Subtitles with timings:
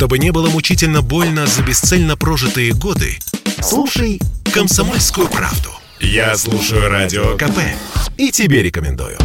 [0.00, 3.18] Чтобы не было мучительно больно за бесцельно прожитые годы,
[3.60, 4.18] слушай
[4.50, 5.68] «Комсомольскую правду».
[6.00, 7.58] Я слушаю Радио КП
[8.16, 9.18] и тебе рекомендую.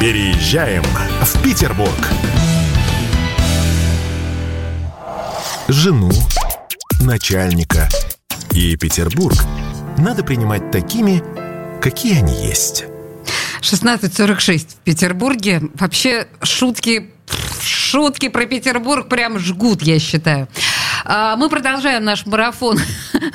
[0.00, 0.84] Переезжаем
[1.20, 2.08] в Петербург.
[5.68, 6.10] Жену,
[7.02, 7.90] начальника
[8.52, 9.36] и Петербург
[9.98, 11.22] надо принимать такими,
[11.82, 12.86] какие они есть.
[13.60, 15.62] 16.46 в Петербурге.
[15.74, 17.10] Вообще шутки,
[17.62, 20.48] шутки про Петербург прям жгут, я считаю.
[21.04, 22.78] А, мы продолжаем наш марафон,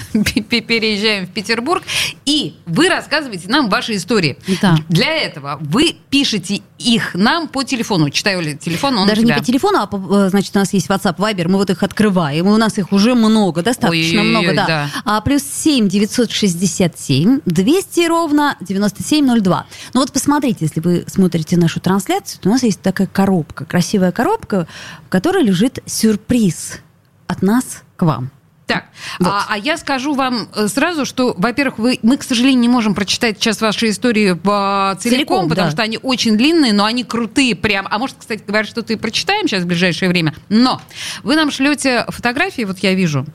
[0.13, 1.83] переезжаем в Петербург,
[2.25, 4.37] и вы рассказываете нам ваши истории.
[4.61, 4.77] Да.
[4.89, 8.09] Для этого вы пишете их нам по телефону.
[8.09, 11.17] Читаю ли телефон, он Даже не по телефону, а по, значит, у нас есть WhatsApp,
[11.17, 14.67] Viber, мы вот их открываем, и у нас их уже много, достаточно Ой, много, да.
[14.67, 14.89] да.
[15.05, 19.65] А, плюс 7 967 200 ровно 9702.
[19.93, 24.11] Ну вот посмотрите, если вы смотрите нашу трансляцию, то у нас есть такая коробка, красивая
[24.11, 24.67] коробка,
[25.05, 26.79] в которой лежит сюрприз
[27.27, 28.31] от нас к вам.
[28.65, 28.85] Так,
[29.19, 29.27] вот.
[29.27, 32.95] а, а я скажу вам э, сразу, что, во-первых, вы, мы, к сожалению, не можем
[32.95, 35.71] прочитать сейчас ваши истории по целиком, целиком потому да.
[35.71, 37.87] что они очень длинные, но они крутые прям.
[37.89, 40.33] А может, кстати говоря, что-то и прочитаем сейчас в ближайшее время.
[40.47, 40.81] Но
[41.23, 43.25] вы нам шлете фотографии, вот я вижу,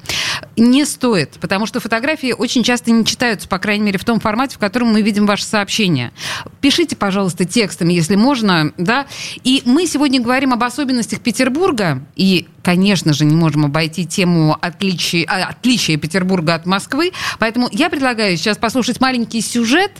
[0.56, 4.56] не стоит, потому что фотографии очень часто не читаются, по крайней мере, в том формате,
[4.56, 6.12] в котором мы видим ваше сообщение.
[6.60, 9.06] Пишите, пожалуйста, текстами, если можно, да.
[9.44, 15.17] И мы сегодня говорим об особенностях Петербурга, и, конечно же, не можем обойти тему отличия,
[15.24, 19.92] отличия Петербурга от Москвы, поэтому я предлагаю сейчас послушать маленький сюжет,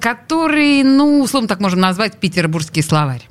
[0.00, 3.28] который, ну, условно так можем назвать петербургский словарь.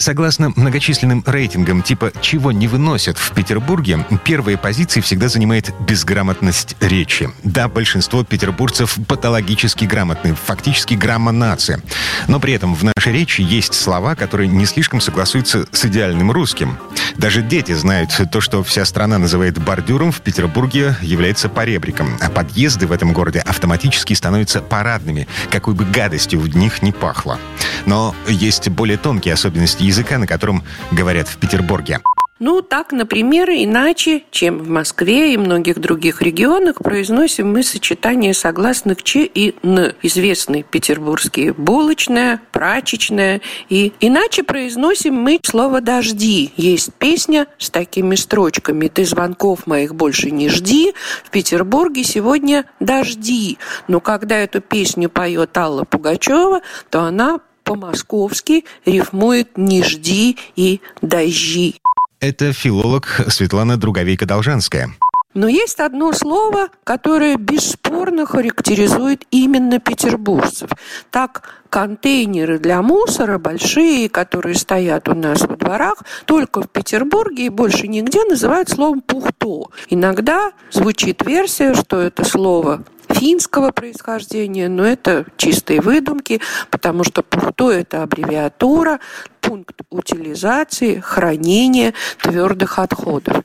[0.00, 7.28] Согласно многочисленным рейтингам типа «Чего не выносят в Петербурге», первые позиции всегда занимает безграмотность речи.
[7.44, 11.82] Да, большинство петербуржцев патологически грамотны, фактически грамма-нация.
[12.28, 16.78] Но при этом в нашей речи есть слова, которые не слишком согласуются с идеальным русским.
[17.20, 22.16] Даже дети знают то, что вся страна называет бордюром, в Петербурге является поребриком.
[22.18, 27.38] А подъезды в этом городе автоматически становятся парадными, какой бы гадостью в них не пахло.
[27.84, 32.00] Но есть более тонкие особенности языка, на котором говорят в Петербурге.
[32.42, 39.02] Ну, так, например, иначе, чем в Москве и многих других регионах, произносим мы сочетание согласных
[39.02, 39.92] Ч и Н.
[40.00, 43.42] Известные петербургские булочная, прачечная.
[43.68, 46.50] И иначе произносим мы слово «дожди».
[46.56, 50.94] Есть песня с такими строчками «Ты звонков моих больше не жди».
[51.22, 53.58] В Петербурге сегодня «дожди».
[53.86, 61.76] Но когда эту песню поет Алла Пугачева, то она по-московски рифмует «не жди» и «дожди».
[62.20, 64.90] Это филолог Светлана Друговейка-Должанская.
[65.32, 70.68] Но есть одно слово, которое бесспорно характеризует именно петербуржцев.
[71.10, 77.48] Так, контейнеры для мусора большие, которые стоят у нас во дворах, только в Петербурге и
[77.48, 79.70] больше нигде называют словом «пухто».
[79.88, 82.84] Иногда звучит версия, что это слово
[83.20, 88.98] финского происхождения, но это чистые выдумки, потому что ПУРТО– это аббревиатура,
[89.42, 91.92] пункт утилизации, хранения
[92.22, 93.42] твердых отходов.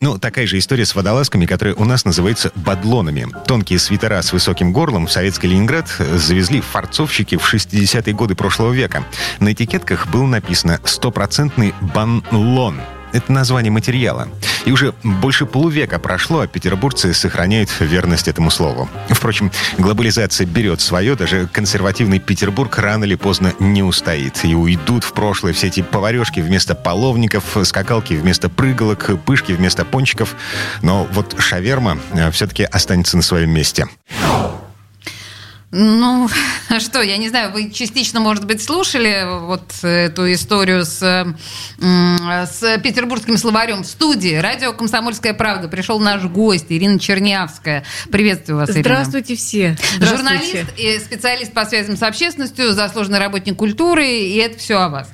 [0.00, 3.28] Ну, такая же история с водолазками, которые у нас называются бадлонами.
[3.46, 9.06] Тонкие свитера с высоким горлом в советский Ленинград завезли фарцовщики в 60-е годы прошлого века.
[9.40, 12.82] На этикетках было написано «стопроцентный банлон»,
[13.14, 14.28] это название материала.
[14.64, 18.88] И уже больше полувека прошло, а петербуржцы сохраняют верность этому слову.
[19.10, 24.44] Впрочем, глобализация берет свое, даже консервативный Петербург рано или поздно не устоит.
[24.44, 30.34] И уйдут в прошлое все эти поварешки вместо половников, скакалки вместо прыгалок, пышки вместо пончиков.
[30.82, 33.86] Но вот шаверма э, все-таки останется на своем месте.
[35.76, 36.28] Ну,
[36.78, 41.00] что, я не знаю, вы частично, может быть, слушали вот эту историю с,
[41.78, 44.36] с петербургским словарем в студии.
[44.36, 45.66] Радио «Комсомольская правда».
[45.66, 47.84] Пришел наш гость Ирина Чернявская.
[48.12, 48.82] Приветствую вас, Ирина.
[48.82, 49.76] Здравствуйте все.
[49.96, 50.16] Здравствуйте.
[50.16, 55.10] Журналист и специалист по связям с общественностью, заслуженный работник культуры, и это все о вас.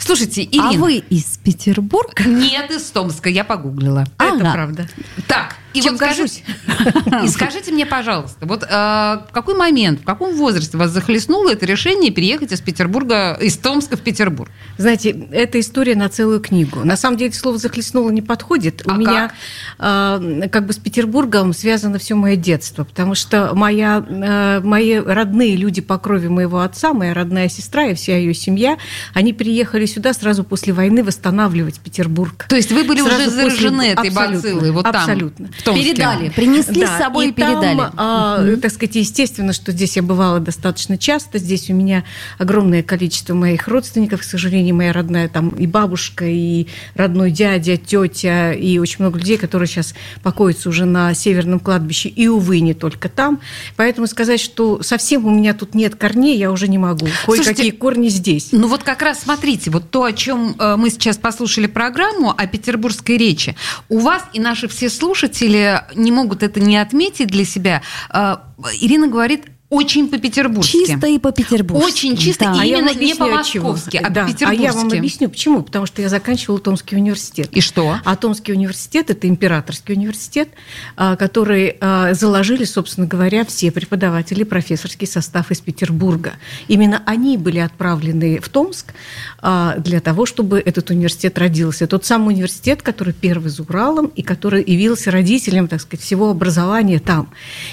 [0.00, 0.70] Слушайте, Ирина...
[0.70, 2.24] А вы из Петербурга?
[2.24, 4.06] Нет, из Томска, я погуглила.
[4.18, 4.88] А, это правда.
[5.28, 6.42] Так, и Чем вот скажите,
[7.24, 11.64] и скажите мне, пожалуйста, вот э, в какой момент, в каком возрасте вас захлестнуло это
[11.66, 14.50] решение переехать из Петербурга, из Томска в Петербург?
[14.78, 16.84] Знаете, это история на целую книгу.
[16.84, 18.82] На самом деле слово «захлестнуло» не подходит.
[18.86, 19.32] А У меня
[19.78, 25.56] э, как бы с Петербургом связано все мое детство, потому что моя, э, мои родные
[25.56, 28.78] люди по крови моего отца, моя родная сестра и вся ее семья,
[29.14, 32.46] они приехали сюда сразу после войны восстанавливать Петербург.
[32.48, 34.10] То есть вы были Сразу уже заражены после...
[34.10, 35.46] этой бациллой вот абсолютно.
[35.46, 37.78] там, в Передали, принесли да, с собой и, и передали.
[37.78, 38.56] Там, а, mm-hmm.
[38.56, 41.38] так сказать, естественно, что здесь я бывала достаточно часто.
[41.38, 42.04] Здесь у меня
[42.38, 48.52] огромное количество моих родственников, к сожалению, моя родная там и бабушка, и родной дядя, тетя,
[48.52, 53.08] и очень много людей, которые сейчас покоятся уже на северном кладбище, и, увы, не только
[53.08, 53.40] там.
[53.76, 57.06] Поэтому сказать, что совсем у меня тут нет корней, я уже не могу.
[57.26, 58.48] Кое-какие корни здесь.
[58.52, 62.46] Ну вот как раз смотрите, вот то, о чем э, мы сейчас послушали программу о
[62.46, 63.56] петербургской речи,
[63.88, 65.49] у вас и наши все слушатели
[65.94, 67.82] не могут это не отметить для себя.
[68.12, 68.36] Э,
[68.80, 70.84] Ирина говорит очень по-петербургски.
[70.84, 71.88] Чисто и по-петербургски.
[71.88, 72.64] Очень чисто, да.
[72.64, 74.24] и а именно не по-московски, а да.
[74.24, 74.44] по-петербургски.
[74.44, 75.62] А я вам объясню, почему.
[75.62, 77.48] Потому что я заканчивала Томский университет.
[77.52, 77.96] И что?
[78.04, 80.48] А Томский университет– это императорский университет,
[80.96, 86.32] а, который а, заложили, собственно говоря, все преподаватели, профессорский состав из Петербурга.
[86.66, 88.92] Именно они были отправлены в Томск
[89.38, 91.86] а, для того, чтобы этот университет родился.
[91.86, 96.98] Тот самый университет, который первый за Уралом и который явился родителем, так сказать, всего образования
[96.98, 97.30] там.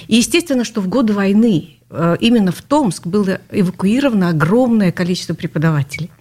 [0.07, 6.11] И естественно, что в годы войны именно в Томск было эвакуировано огромное количество преподавателей.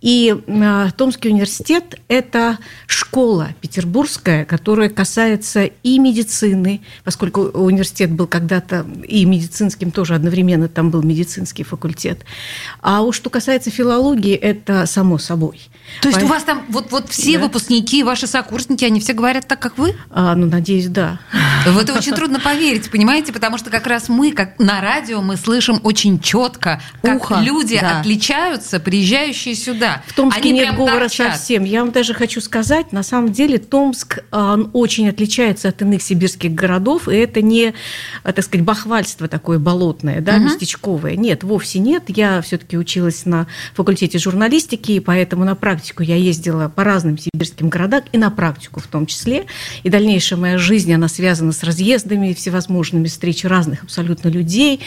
[0.00, 8.86] И э, Томский университет– это школа петербургская, которая касается и медицины, поскольку университет был когда-то
[9.06, 12.24] и медицинским тоже одновременно, там был медицинский факультет.
[12.80, 15.60] А уж что касается филологии, это само собой.
[16.00, 16.26] То есть По...
[16.26, 17.44] у вас там вот, вот все да.
[17.44, 19.96] выпускники, ваши сокурсники, они все говорят так, как вы?
[20.10, 21.18] А, ну, надеюсь, да.
[21.66, 25.36] В это очень трудно поверить, понимаете, потому что как раз мы, как на радио, мы
[25.36, 28.00] слышим очень четко, как Ухо, люди да.
[28.00, 30.02] отличаются, приезжающие сюда.
[30.06, 31.32] В Томске Они нет говора торчат.
[31.34, 31.64] совсем.
[31.64, 36.02] Я вам даже хочу сказать, на самом деле Томск а, он очень отличается от иных
[36.02, 37.74] сибирских городов, и это не,
[38.22, 40.44] а, так сказать, бахвальство такое болотное, да, угу.
[40.44, 41.16] местечковое.
[41.16, 42.04] Нет, вовсе нет.
[42.08, 47.68] Я все-таки училась на факультете журналистики, и поэтому на практику я ездила по разным сибирским
[47.68, 49.46] городам, и на практику в том числе.
[49.82, 54.80] И дальнейшая моя жизнь, она связана с разъездами, всевозможными встречами разных абсолютно людей.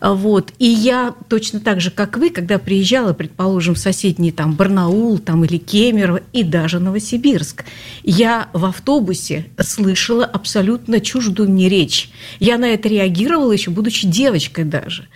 [0.00, 0.52] Вот.
[0.58, 5.18] И я точно так же, как вы, когда приезжала, предположим, в соседний соседний там Барнаул
[5.18, 7.64] там, или Кемерово и даже Новосибирск.
[8.02, 12.10] Я в автобусе слышала абсолютно чуждую мне речь.
[12.40, 15.06] Я на это реагировала еще будучи девочкой даже.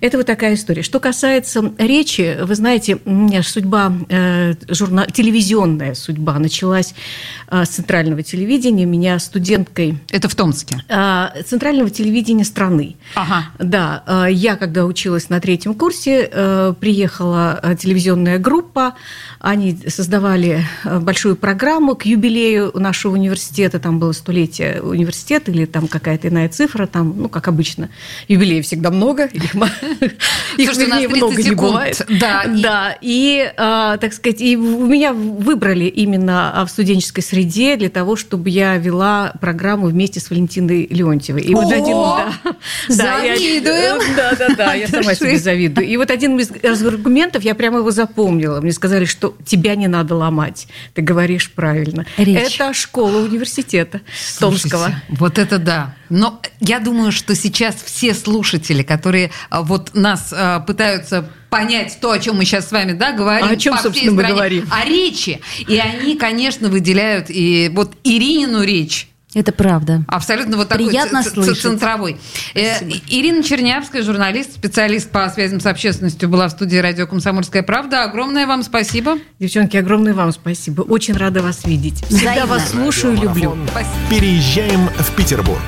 [0.00, 0.82] Это вот такая история.
[0.82, 2.98] Что касается речи, вы знаете,
[3.42, 6.94] судьба, э, журнал, телевизионная судьба началась
[7.50, 8.86] э, с центрального телевидения.
[8.86, 9.98] Меня студенткой...
[10.10, 10.76] Это в Томске?
[10.88, 12.96] Э, центрального телевидения страны.
[13.14, 13.44] Ага.
[13.58, 14.02] Да.
[14.06, 17.74] Э, я, когда училась на третьем курсе, э, приехала э,
[18.34, 18.94] телевизионная группа.
[19.40, 23.78] Они создавали э, большую программу к юбилею нашего университета.
[23.78, 26.86] Там было столетие университета или там какая-то иная цифра.
[26.86, 27.90] Там, ну, как обычно,
[28.28, 29.24] юбилеев всегда много.
[30.56, 32.06] Их, их много не бывает.
[32.08, 32.96] Да, да.
[33.00, 38.76] И, а, так сказать, и меня выбрали именно в студенческой среде для того, чтобы я
[38.76, 41.42] вела программу вместе с Валентиной Леонтьевой.
[41.42, 42.32] И вот один, да,
[42.88, 44.00] завидуем.
[44.16, 45.86] Да, да, да, я сама себе завидую.
[45.86, 48.60] И вот один из аргументов, я прямо его запомнила запомнила.
[48.60, 50.66] Мне сказали, что тебя не надо ломать.
[50.94, 52.06] Ты говоришь правильно.
[52.16, 52.54] Речь.
[52.54, 55.02] Это школа университета Слушайте, Томского.
[55.08, 55.94] Вот это да.
[56.08, 62.10] Но я думаю, что сейчас все слушатели, которые а, вот нас а, пытаются понять то,
[62.10, 63.46] о чем мы сейчас с вами да, говорим.
[63.46, 64.66] А о чем, собственно, мы говорим?
[64.70, 65.40] О речи.
[65.68, 70.04] И они, конечно, выделяют и вот Иринину речь это правда.
[70.08, 71.60] Абсолютно вот такой Приятно слышать.
[71.60, 72.16] центровой.
[72.54, 78.04] Э, Ирина Чернявская, журналист, специалист по связям с общественностью, была в студии радио «Комсомольская правда».
[78.04, 79.18] Огромное вам спасибо.
[79.38, 80.82] Девчонки, огромное вам спасибо.
[80.82, 82.04] Очень рада вас видеть.
[82.06, 82.46] Всегда Взаимно.
[82.46, 83.56] вас слушаю и люблю.
[83.70, 83.94] Спасибо.
[84.10, 85.62] Переезжаем в Петербург.